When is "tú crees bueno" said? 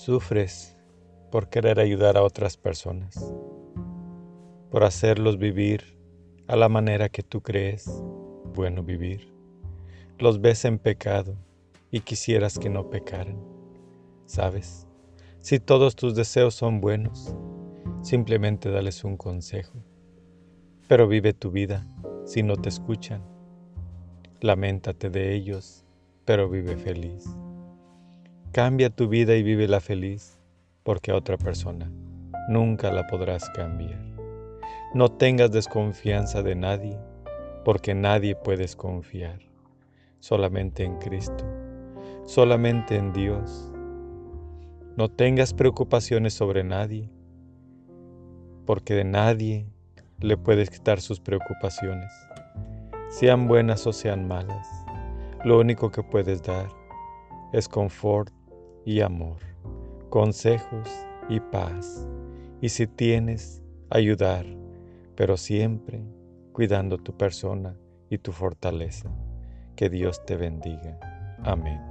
7.22-8.82